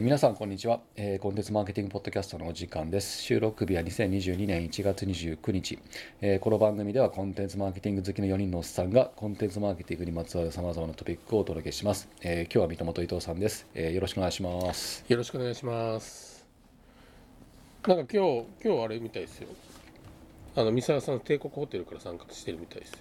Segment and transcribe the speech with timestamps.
[0.00, 3.22] ー皆さんこんにちは、えーコンテンツマーケティングポッドキャストのお時間です。
[3.22, 5.78] 収録日は2022年1月29日、
[6.22, 15.04] えーこの番組ではコンテンツマーケティング好きの4人のおっさんがコンテンツマーケティングにまつわるさまざまなトピックをお届けします、えー今日は三友と伊藤さんです、えーよろしくお願いします。
[15.06, 16.46] よろしくお願いします。
[17.86, 19.48] なんか今日今日あれみたいですよ。
[20.56, 22.98] あの三沢さん帝国ホテルから参加してるみたいですよ。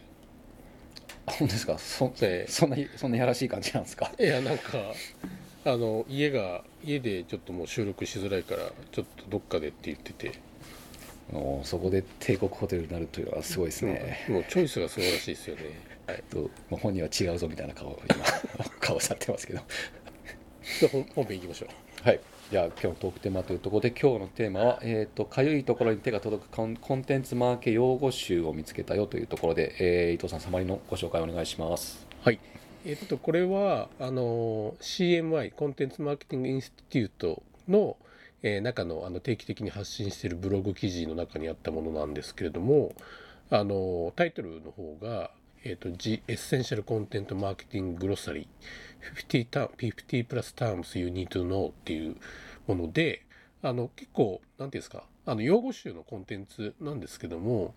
[1.27, 1.77] あ本当ですか？
[1.77, 4.11] そえそんなそんないやらしい感じなんですか？
[4.19, 4.77] いやなんか
[5.65, 10.39] あの家が家でちょっともう収録しづらいからちょっとどっかでって言ってて、
[11.31, 15.61] もうそこで帝国ホテルになるというのはすごいですね、もうチョイスが素晴らしいですよね。
[16.07, 16.23] はい。
[16.29, 18.25] とまあ本人は違うぞみたいな顔を今
[18.79, 19.61] 顔されてますけど
[20.81, 22.07] で本本編行きましょう。
[22.07, 32.07] はい、じゃあ今日のトークテーマというところで今日のテーマは、えー、とかゆいところに手が届くコンコンテンツマーケ用語集を見つけたよというところで、えー伊藤さんサマリのご紹介お願いします。
[32.21, 32.39] はい。
[32.85, 37.97] えっとこれはあの CMI コンテンツマーケティングインスティテュートの、
[38.41, 42.95] えー中のあの定期的に発信しているブログ記事の中にあったものなんですけれども
[43.49, 45.31] あのタイトルの方が
[45.65, 48.47] 「えー、と The Essential Content Marketing Glossary
[49.27, 52.15] 50, term- 50 plus terms you need to know」っていう
[52.65, 53.23] もので
[53.61, 57.75] あの結構何ていうんですかあの用語集のコンテンツなんですけども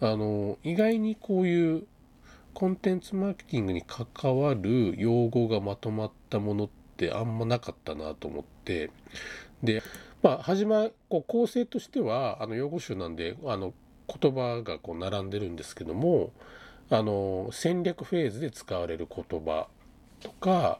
[0.00, 1.86] あの意外にこういう
[2.54, 8.90] コンテンツマーケティングに関わる用語がまとまったものってあんまなかったなと思って。
[9.62, 9.82] で
[10.22, 13.72] まあ始まこう構成としてはあの用語集なんであの
[14.08, 16.32] 言葉がこう並んでるんですけども
[16.90, 19.68] あの戦略フェーズで使われる言葉
[20.20, 20.78] とか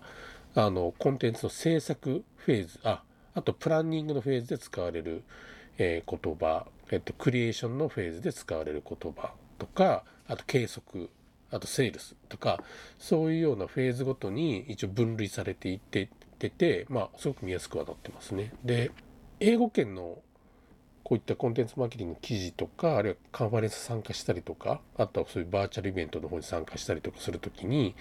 [0.55, 3.03] あのコンテンツの制作フェーズあ
[3.35, 5.23] あとプランニングのフェーズで使われる、
[5.79, 11.09] えー言葉、えっと、クリエーションのフェーズで使われる言葉とかあと計測
[11.51, 12.63] あとセールスとか
[12.99, 18.53] そういうようなフェーズごとに一応分類されていってててまあすごく見やすくはなってますね。
[18.65, 18.91] で
[19.41, 20.19] 英語圏の
[21.03, 27.95] こういったコンテンツマーケティングの記事とかあるいはカンファレンス参加したりとかあとはそういうバーチャルイベントの方に参加したりとかするときにやっ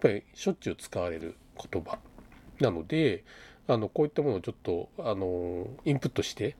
[0.00, 1.98] ぱりしょっちゅう使われる言葉
[2.60, 3.24] なので
[3.66, 6.56] あのこういったものをちょっとあのインプットして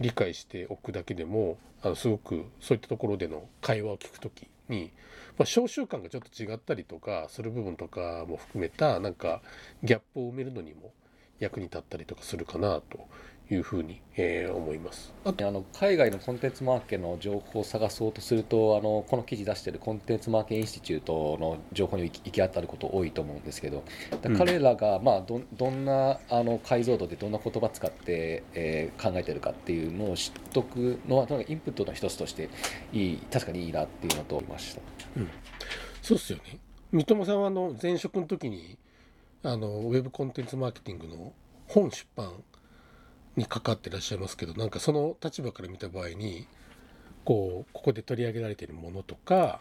[0.00, 4.92] 理解しておくだけでもあのすごくそういったところでの会話を聞くときに、
[5.38, 9.42] まあ、召集感がちょっと違ったりとかする部分とかも含めたなんか
[9.82, 10.92] ギャップを埋めるのにも
[11.38, 13.08] 役に立ったりとかするかなと
[13.50, 15.12] いうふうに、えー思います。
[15.24, 23.84] あとあの海外のコンテンツマーケの情報を探そうとするとあのこの記事出しているコンテンツマーケインスティチュートの情報に行き当たること多いと思うんですけど
[24.36, 32.50] 彼らが、まあ、どんどんなあの解像度でどんな言葉使って、えー考えてるかっていうのを知っとくのはインプットの一つとして
[32.92, 34.82] いい確かにいいなっていうのと思いました。
[36.02, 36.58] そうっすよね。
[36.92, 38.76] 三友さんはあの前職の時に
[39.42, 41.32] あのウェブコンテンツマーケティングの
[41.68, 42.32] 本出版
[43.40, 46.46] に関わってらっしゃいますけどなんかその立場から見た場合に
[47.24, 49.60] こうここで取り上げられているものとか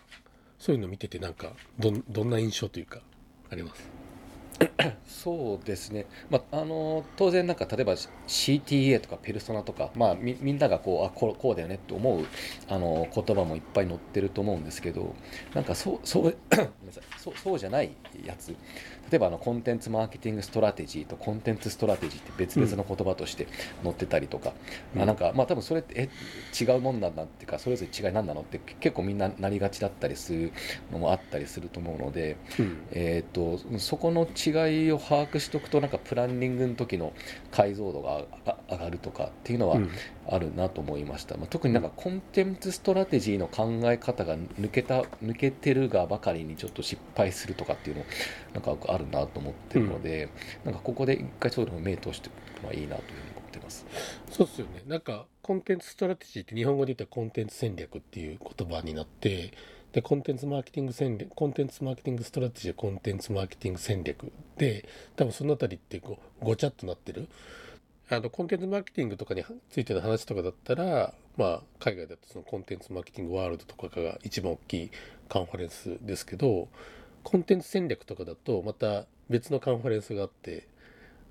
[0.59, 2.99] そういうのを見ててなんかどんな印象というか
[3.49, 3.98] あります？
[5.07, 7.93] そうですね、まあ、あの当然なんか例えば
[8.27, 12.25] CTA とかペルソナとか、まあ、みみんながこうあこうこうだよねって思う
[12.67, 15.15] あの言葉もいっぱい載ってると思うんですけど
[15.53, 16.37] なんかそうそう
[17.17, 17.91] そうそうじゃない
[18.25, 18.55] やつ。
[19.11, 23.47] 例えばあのコンテンツマーケティングストラテジーとコンテンツストラテジーって別々の言葉として
[23.81, 24.53] 載ってたりとか、
[24.95, 26.09] うんあなんかまあ多分それってえ
[26.63, 30.51] 違うもんなんだっていうかそれぞれ違いなんなのって結構みんななりがちだったりする
[30.91, 32.37] のもあったりすると思うので。
[32.59, 32.77] うん。
[32.91, 37.13] えー、とそこの違いを把握しておくとなんかプランニングの時の
[37.51, 39.89] 解像度があ上がるとかっていうのはうん。
[40.31, 48.05] あるなと思いました、まあ、特になんかコンテンツストラテジーの考え方が抜けた抜けてるがばかりにちょっと失敗するとかっていうの
[48.53, 50.29] なんかあるなと思ってるので、
[50.63, 53.85] なんかここで一回そういうのを目通しておくのはいいなというふうに思ってます。
[54.29, 54.83] そうっすよね。
[54.85, 59.51] なんかコンテンツストラテジーって日本語で言ったらコンテンツ戦略っていう言葉になって
[59.91, 67.27] でコンテンツマーケティング戦略コンテンツマーケティングストラテジーコンテンツマーケティング戦略で多分そのあたりってこうごちゃっとなってる。
[68.11, 74.91] あのコンテンツマーケティングとかについての話とかだったらまあ海外だとそのコンテンツマーケティングワールドとかが一番大きい
[75.27, 76.69] カンファレンスですけど
[77.23, 80.67] コンテンツ戦略とかだとまた別のカンファレンスがあって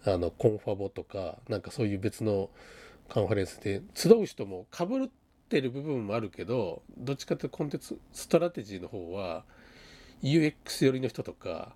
[0.05, 2.49] あの Confab とかなんかそういう別の
[3.09, 5.11] カンファレンスで集う人もかぶる
[5.49, 9.45] ってる部分もあるけどどっちかというとコンテンツストラテジーの方は
[10.23, 11.73] UX 寄りの人とか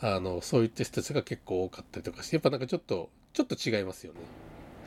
[0.00, 4.20] あのそういった人たちが結構多かったりとかしてやっぱなんかちょっとちょっと違いますよね。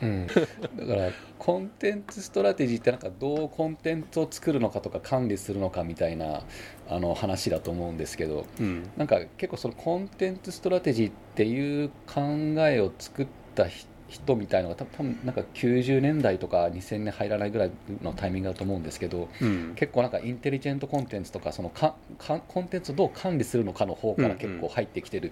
[0.02, 6.44] うん、だからコンテンツストラテジーってなんかどうコンテンツを作るのかとか管理するのかみたいな
[6.88, 12.22] あの話だと思うんですけどうんなんか結構そのコンテンツストラテジーっていう考
[12.66, 17.72] えを作った人人みたいのが多分なんか90年代とか2000年入らないぐらい
[18.02, 19.74] のタイミングだと思うんですけどうん。
[19.76, 25.32] 結構なんかインテリジェントコンテンツとかそのかかコンテンツをどう管理するのかの方から結構入ってきてる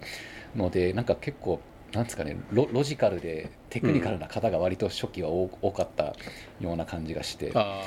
[0.56, 1.60] ので、なんか結構
[1.94, 6.16] なんですかねロロジカルでテクニカルな方が割と初期は多多かった
[6.60, 7.82] ような感じがして、は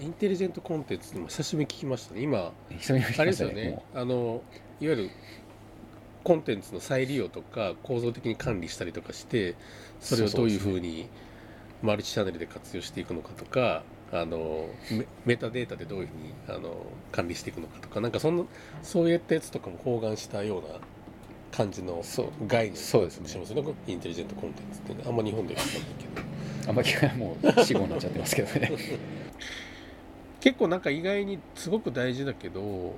[0.00, 0.04] い。
[0.04, 2.22] インテリジェントコンテンツっても久しぶりに聞きましたね。
[2.22, 3.54] 今人によりあれまですよね。
[3.54, 4.42] したねもあの
[4.80, 5.10] いわゆる
[6.24, 9.54] コンテンツの再利用とか構造的に管理したりとかして
[10.00, 11.08] それをどういうふうに
[11.82, 13.82] マルチチャンネルで活用していくのかとか
[14.12, 18.44] あのメメタデータでどういうふうにあの管理していくのかとかなんかそんな
[18.82, 20.78] そういったやつとかも包含したような
[21.52, 22.02] 感じの
[22.46, 23.28] 概念そうですね。
[23.28, 26.22] しますよねインテリジェントコンテンツってねあんま日本では聞かないけど。
[26.22, 26.24] う
[26.68, 28.72] あんまりもう死後になっちゃってますけどね。
[30.40, 32.94] 結構なんか意外にすごく大事だけど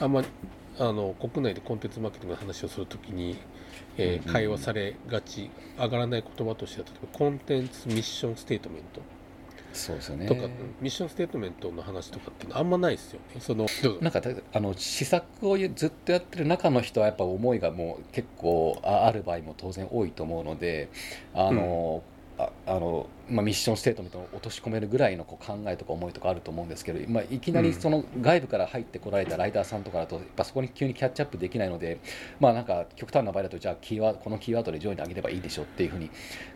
[0.00, 0.22] あんま
[0.78, 3.36] あの国内でコンテンツマーケティングの話をするときに、
[3.96, 4.32] えーうんうん。
[4.32, 9.00] 会話されがち上がらない言葉としては例えばコンテンツミッションステートメント。
[9.72, 10.26] そうですよね。
[10.26, 10.48] とか、
[10.80, 13.40] ミッションステートメントの話とかってあんまないですよね。
[13.40, 13.66] その
[14.00, 20.88] なんかたあの施策をずっとやってる中の人はやっぱ思いがもう結構あある場合も当然多いと思うので
[21.34, 22.02] あの、
[22.38, 32.00] ああのまあ、ミッションステートメントを落とし込めるぐらいのこう考えとか思いとかあると思うんですけど、まあ、いきなりその外部から入ってこられたライターさんとかだとやっぱそこに急にキャッチアップできないので、
[32.40, 36.10] まあ、なんか極端な場合だとじゃあキーワードこのキーワードで上位に上げればいいでしょっていうふうに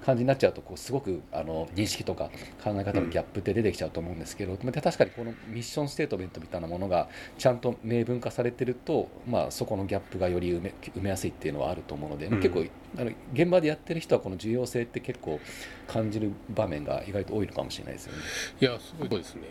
[0.05, 2.31] 感じになっちゃうとこうすごくあの認識とか
[2.62, 12.67] 考え方のギャップって出てきちゃうと思うんですけど、で確かにこのミッションステートメントみたいなものがちゃんと明文化されてると、まあ、そこのギャップがより埋め埋めやすいっていうのはあると思うので、うん結構
[12.99, 15.41] あの現場でやってる人はこの重要性って結構
[15.93, 18.19] 感じる場面が意外と多いのかもしれないですよね。
[18.61, 19.43] いやすごいですね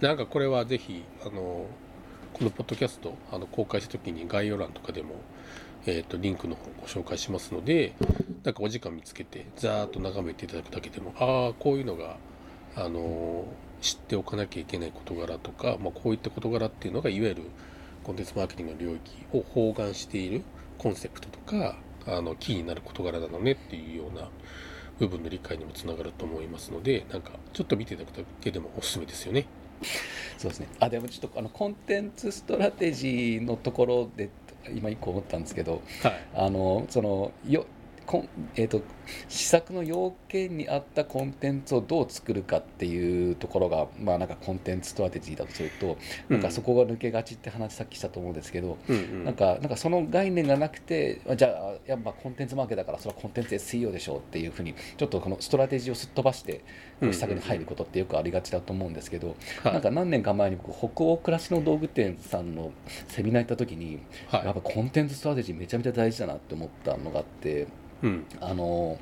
[0.00, 1.66] なんかこれはぜひあの
[2.34, 5.14] このポッドキャストあの公開した時に概要欄とかでも、
[5.86, 7.94] えー、とリンクの方ご紹介しますので
[8.42, 12.16] なんかお時間見つけてざーっと眺めていただくだけでもああこういうのが
[12.76, 13.46] あの
[13.80, 17.42] 知っておかなきゃいけない事柄とか、まあ、こういった事柄っていうのがいわゆる
[18.02, 20.42] コンテンツマーケティングの領域を包含している
[20.76, 21.76] コンセプトとか
[22.06, 24.28] あのキーになる事柄なのねっていうような
[24.98, 29.46] 部分の理解にもつながると思いますのでなんかちょっと見ていただくだけでもおすすめですよね。
[30.38, 34.30] そうですねあでもちょっとあのコンテンツストラテジーのところで
[34.74, 37.66] 今一個思ったんですけどはいあのそのよ
[38.06, 38.82] こんえー、と
[39.28, 45.96] 施策の要件に合ったコンテンツをどう作るかっていうところが、まあ、なんかコンテンツストラテジーだとすると、
[46.28, 46.40] なん。
[46.40, 49.24] かそこが抜けがちって話さっきしたと思うんですけど、うんうん。
[49.24, 56.62] なんかなんかその概念がなくてあじゃあやっぱコンテンツマーケだからそれはコンテンツ SEO でしょうっていうふうにちょっとこのストラテジーをすっ飛ばして
[57.00, 59.72] うんうん施策に入ることってよくありがちだと思うんですけど、はい。
[59.72, 62.72] なんか何年か前に僕北欧暮らしの道具店さんの
[63.08, 64.44] セミナー行った時に、はい。
[64.44, 67.66] やっぱコンテンツストラテジーめちゃめちゃ大事だなって思ったのがあって
[68.04, 68.26] うん。
[68.40, 68.98] あの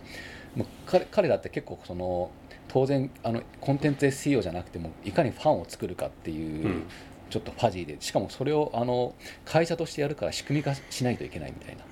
[0.87, 2.31] 彼彼らって結構その
[2.69, 6.83] 当然あのコンテンツ SEO じゃなくてもいかにファンを作るかっていう、うん。
[7.31, 9.15] ちょっとファジーでしかもそれをあの
[9.47, 11.87] 会社としてやるから仕組み化しないといけないみたいなっ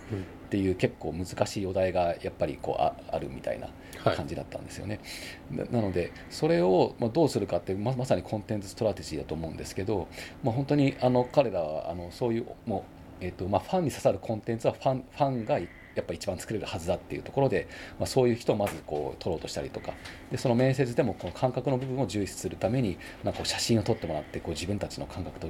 [0.51, 3.69] ていう結構難しいお題がやっぱりこうああるみたいな
[4.05, 4.17] はい。
[4.17, 5.01] 感じだったんですよね。
[5.51, 10.09] ななのでそれをまあどうするかってままさにコンテンツストラテジーだと思うんですけど、
[10.45, 12.85] まあ、本当にあの彼らはあのそういうも
[13.21, 15.59] う、えーとまあ、ファンに刺さるコンテンツはファンファンが
[15.95, 17.67] やっぱ一番作れるはずだっていうところで、
[17.99, 19.95] まあ、そういう人をまずこう取ろうとしたりとか。
[20.31, 25.49] でその面接でもこの感覚の部分を重視するためになんか写真を撮ってもらってこう自分たちの感覚と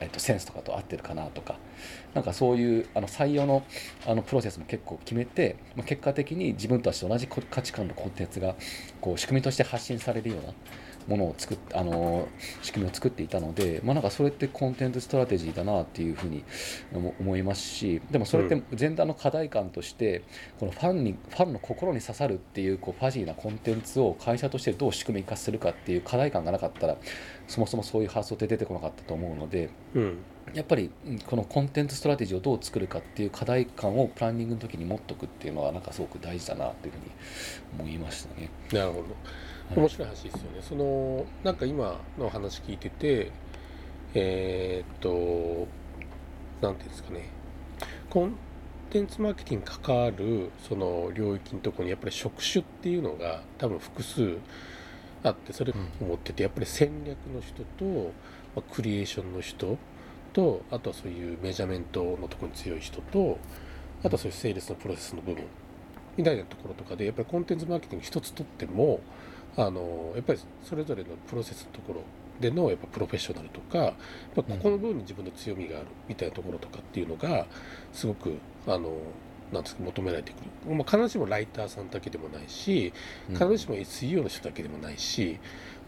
[0.00, 1.56] えっと、センスとかと合ってるかなとか。
[2.14, 3.64] なんかそういうあの採用の
[4.06, 8.54] あのプロセスも結構決めて、まあ、結果的に自分たちと同じ価値観のコンテンツが
[9.00, 10.52] こう仕組みとして発信されるような
[11.06, 12.28] ものを作っあの
[12.62, 16.44] 仕組みを作っていたので、まあ、なんかそれってコンテンツストラテジーだなっていうふうに
[16.92, 20.22] 思思いますしでもそれって前段の課題感として
[20.58, 26.96] このファンにファンの心に刺さるっていうこうファジーなコンテンツを会社としてどう仕組み化するかっていう課題感がなかったら
[27.48, 30.18] そもそもそういう発想って出てこなかったと思うのでうん。
[30.54, 38.50] やっぱりうんこのコンテンツストラテジーをどう作るかっていう課題感をプランニングの時に持っとくっていうのはなんかすごく大事だなというふうに思いましたね。
[38.72, 39.04] なるほど
[39.76, 40.60] 面白い話ですよね。
[40.60, 43.30] そのなんか今の話聞いてて
[44.14, 45.66] えーっと
[46.60, 47.28] なんていうんですかね。
[48.10, 48.34] コン
[48.90, 54.36] テンツマーケティングに関わるその領域のところにやっぱり職種っていうのが多分複数
[55.22, 58.12] あってそれを持っててやっぱり戦略の人と、
[58.54, 59.78] まあ、クリエーションの人
[60.34, 63.38] とあとはそういうメジャーメントのところに強い人と
[64.02, 65.44] あとはそういうセールスのプロセスの部分
[66.16, 69.00] みたいなところとかでやっぱりコンテンツマーケティング一つとっても
[69.56, 72.02] あのやっぱりそれぞれのプロセスのところ
[72.40, 73.94] でのやっぱプロフェッショナルとかやっ
[74.34, 77.46] ぱここの部分に自分の強みがあるみたいなところとかっていうのが
[77.92, 78.92] すごくあの
[79.52, 82.92] なんですか求められてくる、まあ、必ずしもライターさんだけでもないし
[83.28, 85.38] 必ずしも SEO の人だけでもないし、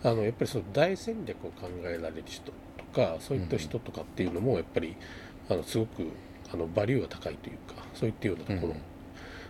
[0.03, 2.53] あのやっぱりその大戦略を考えられる人と
[2.95, 4.97] かそういった人とかっていうのもやっぱり
[5.49, 6.07] あのすごく
[6.53, 8.77] あのバリューが高いというかそういったようなところ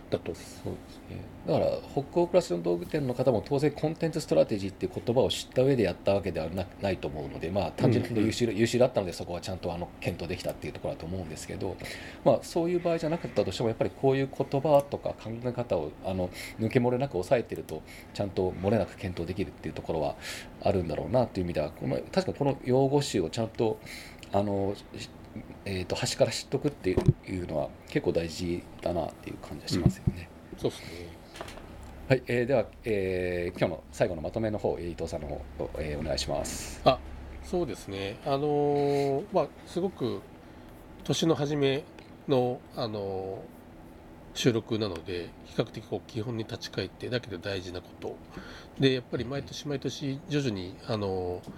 [0.09, 0.65] だと、そうです
[1.09, 11.75] ね、だから北欧暮らしの道具店の方も当然コンテンツストラテジーっていう言葉を知った上でやったわけではなないと思うので、まあ、単純に優秀,、優秀だったのでそこはちゃんとあの検討できたっていうところだと思うんですけど、
[12.23, 17.81] まあ、そういう場合じゃなかったとしてもやっぱりこういう言葉とか考え方をあの抜け漏れなく抑えてると
[18.13, 20.15] ちゃんと漏れなく検討できるっていうところは
[20.61, 23.79] あるんだろうなという意味ではこの確かこの用語集をちゃんと
[24.31, 24.75] あの
[25.65, 30.29] えーと、端から知っとくっていうのは結構大事だなっていう感じがしますよね。
[30.53, 31.15] うん、そうですね
[32.07, 36.79] はい、えー、では、えー、今日の最後のまとめの方伊藤さんの方、えー、お願いします。
[36.85, 36.99] あ
[37.43, 40.21] そうですねあのー、まあすごく
[41.03, 41.83] 年の初め
[42.27, 43.55] のあのー
[44.35, 48.17] 収録なので比較的こう基本に立ち返ってだけど大事なこと
[48.79, 51.49] でやっぱり毎年毎年徐々にあのー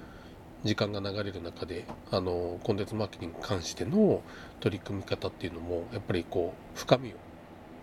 [0.63, 4.21] 時間が流れる中であのコンテンツマーケティングに関しての
[4.59, 7.13] 取り組み方っていうのもやっぱりこう深みを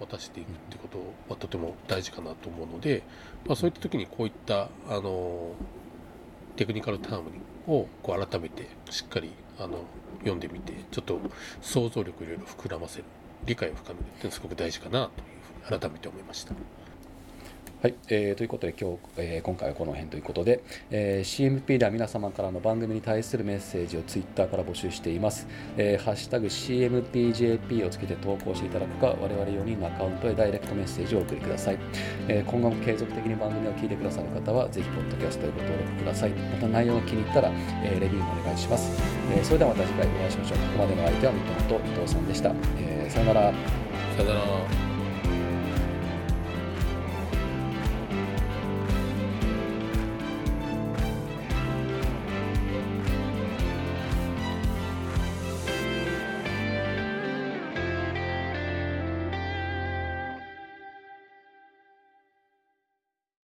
[0.01, 0.99] 持たせていくってこと
[1.33, 3.03] はとても大事かなと思うので、
[3.47, 5.53] まあ、そういった時にこういったあの
[6.57, 7.31] テクニカルターム
[7.67, 9.85] をこう改めてしっかりあの
[10.19, 11.21] 読んでみてちょっと
[11.61, 13.05] 想像力をいろいろ膨らませる
[13.47, 15.27] 理解を深めるっていうのはすごく大事かなという
[15.63, 16.55] ふうに改めて思いました。
[17.85, 25.47] はい、えー、ということで今日、えー、今回はこの辺ということで、えー、CMP では皆様からの番組に対するメッセージをツイッターから募集しています。
[25.77, 31.79] えー、ハッシュタグ CMPJP をつけて投稿していただくか、我々4人のアカウントへダイレクトメッセージをお送りください。
[32.27, 36.31] えー、今後も継続的に番組を聞いてくださる方は、ぜひ、ポッドキャストへご登録ください。
[36.31, 37.51] また内容が気に入ったら、
[37.85, 38.99] えー、レビューもお願いします。
[39.31, 40.59] えー、それではまた次回お会いしましょう。
[40.59, 42.51] ここまでの相手は三笘と伊藤さんでした。
[42.79, 43.53] えー、さよなら。
[44.17, 44.94] さよなら。